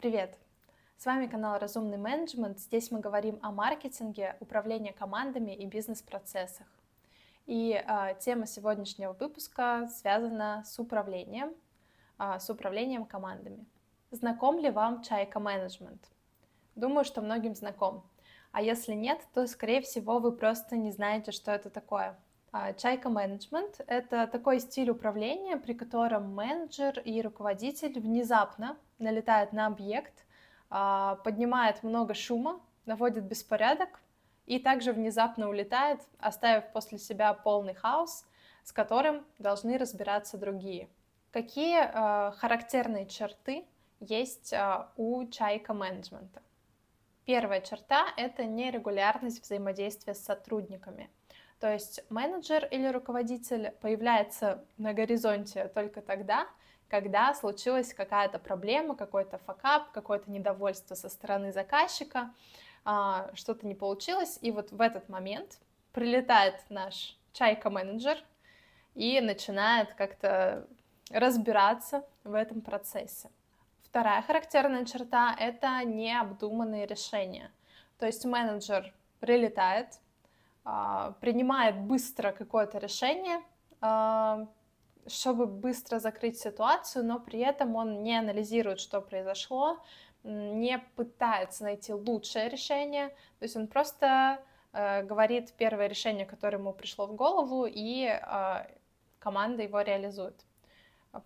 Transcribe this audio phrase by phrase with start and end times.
[0.00, 0.38] Привет!
[0.96, 2.60] С вами канал Разумный менеджмент.
[2.60, 6.68] Здесь мы говорим о маркетинге, управлении командами и бизнес-процессах.
[7.46, 11.52] И э, тема сегодняшнего выпуска связана с управлением,
[12.20, 13.66] э, с управлением командами.
[14.12, 16.08] Знаком ли вам чайка менеджмент?
[16.76, 18.08] Думаю, что многим знаком.
[18.52, 22.16] А если нет, то, скорее всего, вы просто не знаете, что это такое.
[22.50, 29.66] А, чайка менеджмент— это такой стиль управления, при котором менеджер и руководитель внезапно налетают на
[29.66, 30.24] объект,
[30.70, 34.00] а, поднимает много шума, наводит беспорядок
[34.46, 38.24] и также внезапно улетает, оставив после себя полный хаос,
[38.64, 40.88] с которым должны разбираться другие.
[41.32, 43.66] Какие а, характерные черты
[44.00, 44.54] есть
[44.96, 46.40] у чайка менеджмента?
[47.26, 51.10] Первая черта— это нерегулярность взаимодействия с сотрудниками.
[51.60, 56.46] То есть менеджер или руководитель появляется на горизонте только тогда,
[56.88, 62.32] когда случилась какая-то проблема, какой-то факап, какое-то недовольство со стороны заказчика,
[62.84, 65.58] а, что-то не получилось, и вот в этот момент
[65.92, 68.18] прилетает наш чайка-менеджер
[68.94, 70.66] и начинает как-то
[71.10, 73.30] разбираться в этом процессе.
[73.82, 77.50] Вторая характерная черта— это необдуманные решения.
[77.98, 79.98] То есть менеджер прилетает,
[81.20, 83.42] принимает быстро какое-то решение,
[83.80, 84.46] а,
[85.06, 89.78] чтобы быстро закрыть ситуацию, но при этом он не анализирует, что произошло,
[90.24, 94.42] не пытается найти лучшее решение, то есть он просто
[94.72, 98.66] э, говорит первое решение, которое ему пришло в голову, и э,
[99.18, 100.44] команда его реализует.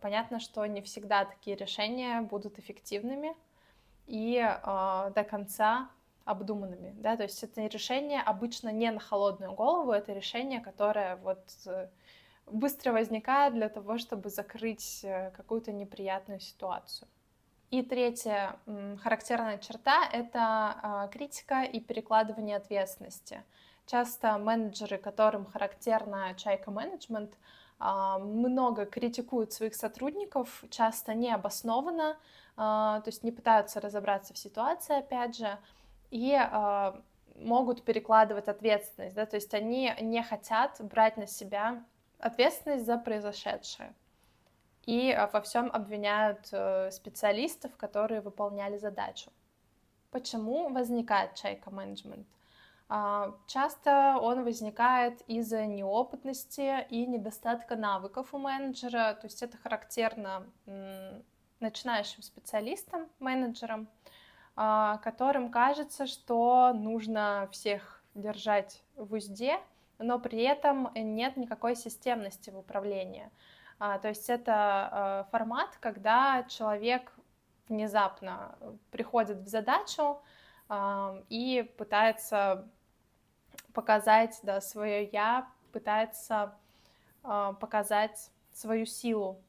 [0.00, 3.34] Понятно, что не всегда такие решения будут эффективными
[4.06, 5.90] и до конца
[6.24, 11.42] обдуманными, да, то есть это решение обычно не на холодную голову, это решение, которое вот
[11.66, 11.88] э,
[12.46, 17.08] быстро возникает для того, чтобы закрыть э, какую-то неприятную ситуацию.
[17.72, 18.56] И третья
[19.02, 20.38] характерная черта— это
[20.82, 23.42] а, критика и перекладывание ответственности.
[23.86, 27.32] Часто менеджеры, которым характерна чайка-менеджмент,
[27.78, 32.18] а, много критикуют своих сотрудников, часто необоснованно,
[32.58, 35.58] а, то есть не пытаются разобраться в ситуации, опять же,
[36.12, 36.38] и
[37.36, 41.82] могут перекладывать ответственность, да, то есть они не хотят брать на себя
[42.18, 43.94] ответственность за произошедшее.
[44.84, 49.30] И э, во всем обвиняют э, специалистов, которые выполняли задачу.
[50.10, 52.26] Почему возникает чайка менеджмент?
[52.88, 60.46] А, часто он возникает из-за неопытности и недостатка навыков у менеджера, то есть это характерно
[61.60, 64.21] начинающим специалистам, менеджерам, а,
[64.54, 69.58] которым кажется, что нужно всех держать в узде,
[69.98, 73.30] но при этом нет никакой системности в управлении.
[73.78, 77.12] А, то есть это а, формат, когда человек
[77.68, 78.56] внезапно
[78.90, 80.22] приходит в задачу
[80.68, 82.68] а, и пытается
[83.72, 86.54] показать да, свое я, пытается
[87.22, 89.40] показать свою силу.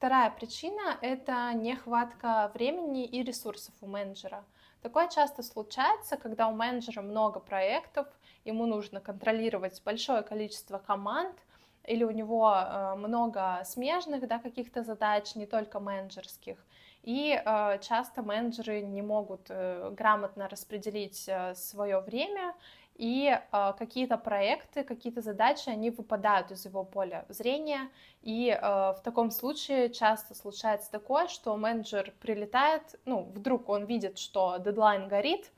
[0.00, 4.46] Вторая причина— это нехватка времени и ресурсов у менеджера.
[4.80, 8.06] Такое часто случается, когда у менеджера много проектов,
[8.46, 11.36] ему нужно контролировать большое количество команд,
[11.84, 16.56] или у него э, много смежных да, каких-то задач, не только менеджерских.
[17.02, 22.54] И э, часто менеджеры не могут э, грамотно распределить свое время,
[23.00, 27.88] и э, какие-то проекты, какие-то задачи, они выпадают из его поля зрения,
[28.20, 34.18] и э, в таком случае часто случается такое, что менеджер прилетает, ну, вдруг он видит,
[34.18, 35.50] что дедлайн горит,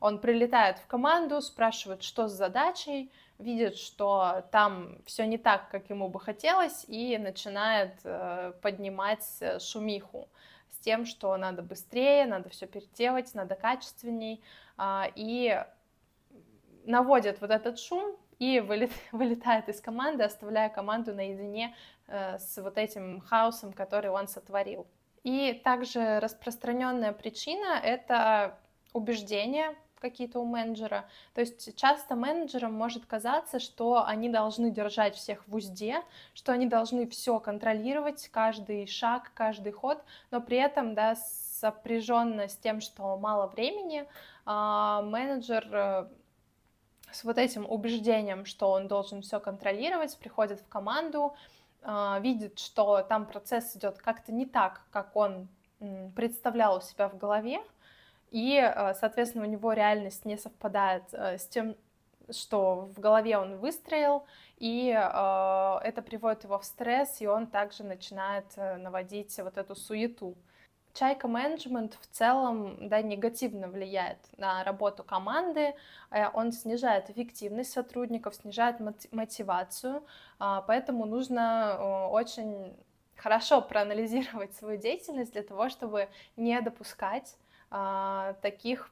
[0.00, 5.90] он прилетает в команду, спрашивает, что с задачей, видит, что там все не так, как
[5.90, 10.30] ему бы хотелось, и начинает э, поднимать шумиху
[10.70, 14.42] с тем, что надо быстрее, надо все переделать, надо качественней,
[14.78, 15.62] э, и
[16.86, 21.74] наводит вот этот шум и вылет, вылетает из команды, оставляя команду наедине
[22.06, 24.86] э, с вот этим хаосом, который он сотворил.
[25.22, 28.58] И также распространенная причина— это
[28.92, 31.08] убеждение, какие-то у менеджера.
[31.34, 36.02] То есть часто менеджерам может казаться, что они должны держать всех в узде,
[36.34, 42.56] что они должны все контролировать, каждый шаг, каждый ход, но при этом, да, сопряженно с
[42.56, 44.06] тем, что мало времени,
[44.44, 46.08] а, менеджер э,
[47.16, 51.34] с вот этим убеждением, что он должен все контролировать, приходит в команду,
[51.82, 55.48] а, видит, что там процесс идет как-то не так, как он
[56.14, 57.60] представлял у себя в голове,
[58.30, 61.76] и, э, соответственно, у него реальность не совпадает э, с тем,
[62.30, 64.24] что в голове он выстроил,
[64.58, 70.34] и э, это приводит его в стресс, и он также начинает наводить вот эту суету.
[70.96, 75.74] Чайка менеджмент в целом да, негативно влияет на работу команды,
[76.10, 78.76] э, он снижает эффективность сотрудников, снижает
[79.12, 80.02] мотивацию,
[80.38, 82.74] а, поэтому нужно очень
[83.16, 87.36] хорошо проанализировать свою деятельность для того, чтобы не допускать
[87.70, 88.90] а, таких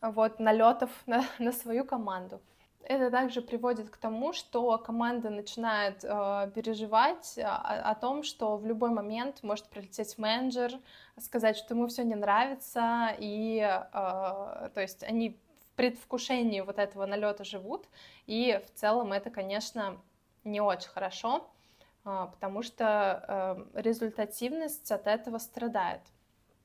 [0.00, 2.40] вот налетов на, на свою команду.
[2.84, 8.66] Это также приводит к тому, что команда начинает э, переживать о, о том, что в
[8.66, 10.72] любой момент может прилететь менеджер,
[11.18, 17.06] сказать, что ему все не нравится, и э, то есть они в предвкушении вот этого
[17.06, 17.86] налета живут,
[18.26, 20.00] и в целом это, конечно,
[20.42, 21.48] не очень хорошо,
[22.04, 26.02] э, потому что э, результативность от этого страдает.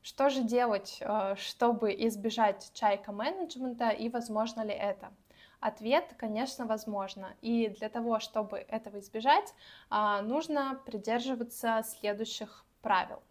[0.02, 5.12] Что же делать, э, чтобы избежать чайка менеджмента и возможно ли это?
[5.60, 7.34] Ответ, конечно, возможно.
[7.42, 9.54] И для того, чтобы этого избежать,
[9.90, 13.24] а, нужно придерживаться следующих правил.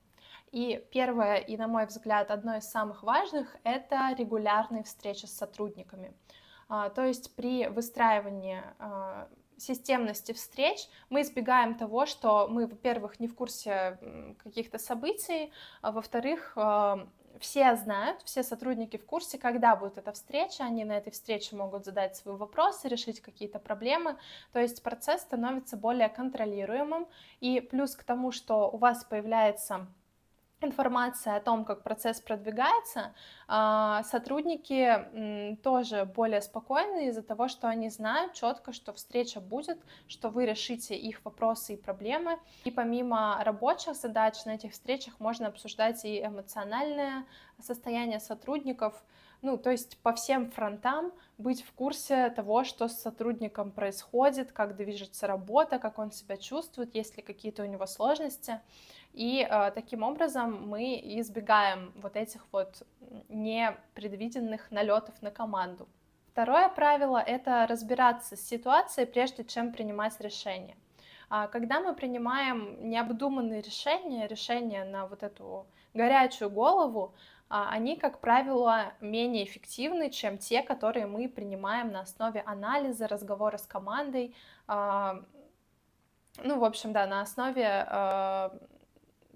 [0.50, 6.14] И первое, и на мой взгляд, одно из самых важных, это регулярные встречи с сотрудниками.
[6.69, 13.28] А, то есть при выстраивании а, системности встреч мы избегаем того, что мы, во-первых, не
[13.28, 13.99] в курсе
[14.43, 16.56] каких-то событий, а во-вторых,
[17.41, 21.85] все знают, все сотрудники в курсе, когда будет эта встреча, они на этой встрече могут
[21.85, 24.17] задать свои вопросы, решить какие-то проблемы,
[24.53, 27.06] то есть процесс становится более контролируемым,
[27.41, 29.87] и плюс к тому, что у вас появляется
[30.61, 33.14] информация о том, как процесс продвигается,
[33.47, 40.31] а, сотрудники тоже более спокойны из-за того, что они знают четко, что встреча будет, что
[40.31, 42.38] вы решите их вопросы и проблемы.
[42.64, 47.26] И помимо рабочих задач на этих встречах можно обсуждать и эмоциональное
[47.61, 49.02] состояние сотрудников,
[49.43, 54.76] ну, то есть по всем фронтам быть в курсе того, что с сотрудником происходит, как
[54.76, 58.61] движется работа, как он себя чувствует, есть ли какие-то у него сложности.
[59.16, 62.82] И э, таким образом мы избегаем вот этих вот
[63.30, 65.88] непредвиденных налетов на команду.
[66.32, 70.76] Второе правило— это разбираться с ситуацией, прежде чем принимать решение.
[71.30, 77.14] А когда мы принимаем необдуманные решения, решения на вот эту горячую голову,
[77.48, 83.56] а, они, как правило, менее эффективны, чем те, которые мы принимаем на основе анализа, разговора
[83.56, 84.34] с командой.
[84.66, 85.22] А,
[86.44, 88.52] ну, в общем, да, на основе а,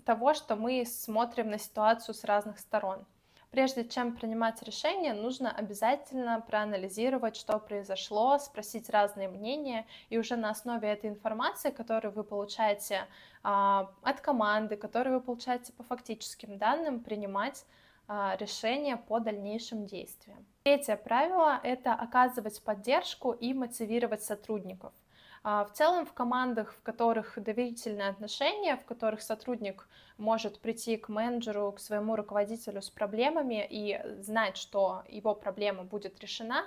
[0.01, 3.05] того, что мы смотрим на ситуацию с разных сторон.
[3.51, 10.51] Прежде чем принимать решение, нужно обязательно проанализировать, что произошло, спросить разные мнения, и уже на
[10.51, 13.09] основе этой информации, которую вы получаете
[13.43, 17.65] от команды, которую вы получаете по фактическим данным, принимать
[18.07, 20.45] а, решения по дальнейшим действиям.
[20.65, 24.93] Третье правило– это оказывать поддержку и мотивировать сотрудников.
[25.43, 29.89] А, в целом в командах, в которых доверительные отношения, в которых сотрудник
[30.19, 36.21] может прийти к менеджеру, к своему руководителю с проблемами и знать, что его проблема будет
[36.21, 36.65] решена,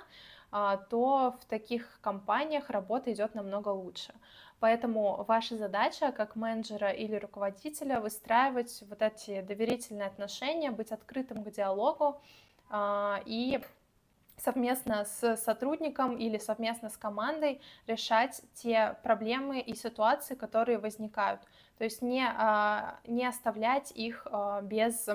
[0.50, 4.12] а, то в таких компаниях работа идет намного лучше.
[4.58, 11.50] Поэтому ваша задача как менеджера или руководителя выстраивать вот эти доверительные отношения, быть открытым к
[11.50, 12.20] диалогу
[12.70, 13.60] а, и
[14.36, 21.40] совместно с сотрудником или совместно с командой решать те проблемы и ситуации, которые возникают.
[21.78, 25.08] То есть не, а, не оставлять их а, без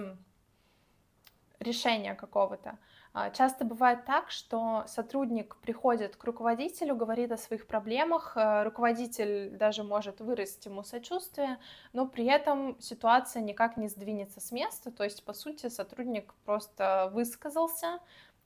[1.60, 2.78] решения какого-то.
[3.11, 9.83] А, часто бывает так, что сотрудник приходит к руководителю, говорит о своих проблемах, руководитель даже
[9.83, 11.57] может выразить ему сочувствие,
[11.92, 17.09] но при этом ситуация никак не сдвинется с места, то есть, по сути, сотрудник просто
[17.11, 17.99] высказался,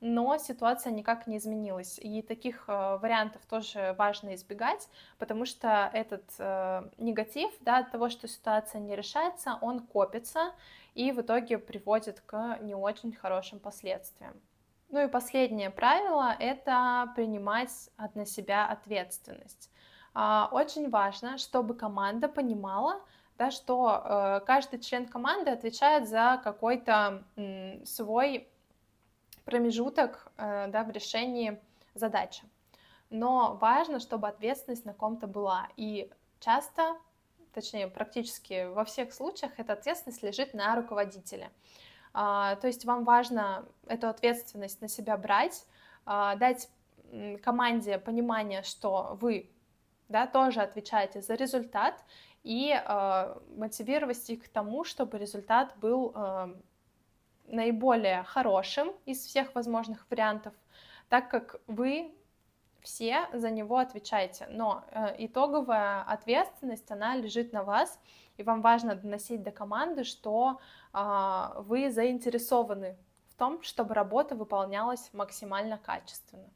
[0.04, 1.98] но ситуация никак не изменилась.
[1.98, 8.10] И таких э, вариантов тоже важно избегать, потому что этот э, негатив да, от того,
[8.10, 10.52] что ситуация не решается, он копится
[10.94, 14.34] и в итоге приводит к не очень хорошим последствиям.
[14.90, 19.72] Ну и последнее правило— это принимать на себя ответственность.
[20.14, 23.00] А, очень важно, чтобы команда понимала,
[23.38, 27.24] да, что э, каждый член команды отвечает за какой-то
[27.86, 28.53] свой
[29.46, 31.60] промежуток э, да, в решении
[31.94, 32.44] задачи.
[33.10, 35.68] Но важно, чтобы ответственность на ком-то была.
[35.78, 36.98] И часто,
[37.54, 41.52] точнее, практически во всех случаях эта ответственность лежит на руководителе.
[42.14, 45.66] А, то есть вам важно эту ответственность на себя брать,
[46.06, 46.70] а, дать
[47.44, 49.52] команде понимание, что вы
[50.10, 52.04] да, тоже отвечаете за результат,
[52.44, 56.54] и э, мотивировать их к тому, чтобы результат был э,
[57.48, 60.54] наиболее хорошим из всех возможных вариантов,
[61.10, 62.14] так как вы
[62.82, 68.00] все за него отвечаете, но э, итоговая ответственность, она лежит на вас,
[68.38, 70.60] и вам важно доносить до команды, что
[70.94, 72.98] э, вы заинтересованы
[73.30, 76.50] в том, чтобы работа выполнялась максимально качественно.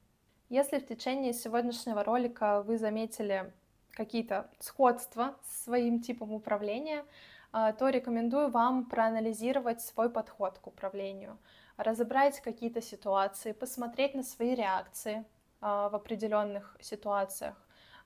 [0.49, 3.51] Если в течение сегодняшнего ролика вы заметили
[3.91, 7.03] какие-то сходства с своим типом управления,
[7.51, 11.37] то рекомендую вам проанализировать свой подход к управлению,
[11.77, 15.25] разобрать какие-то ситуации, посмотреть на свои реакции,
[15.59, 17.55] а, в определенных ситуациях,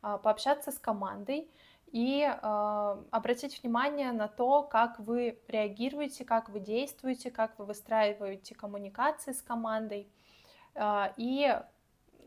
[0.02, 1.52] а, пообщаться с командой
[1.92, 8.56] и а, обратить внимание на то, как вы реагируете, как вы действуете, как вы выстраиваете
[8.56, 10.10] коммуникации с командой.
[11.18, 11.62] И,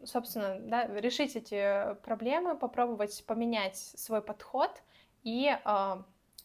[0.05, 4.83] собственно, да, решить эти проблемы, попробовать поменять свой подход
[5.23, 5.51] и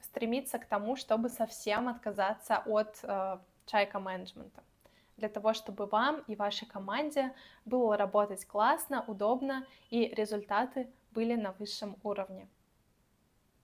[0.10, 3.00] стремиться к тому, чтобы совсем отказаться от
[3.66, 4.62] чайка менеджмента
[5.20, 7.34] для того, чтобы вам и вашей команде
[7.66, 12.48] было работать классно, удобно и результаты были на высшем уровне.